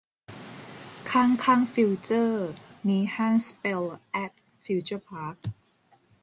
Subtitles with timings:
[1.11, 2.49] ข้างข้างฟิวเจอร์
[2.87, 4.31] มีห้างสเปลล์ แอท
[4.65, 5.35] ฟิวเจอร์พาร์ค